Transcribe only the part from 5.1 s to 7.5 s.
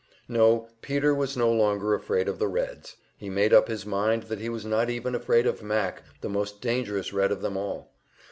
afraid of Mac, the most dangerous Red of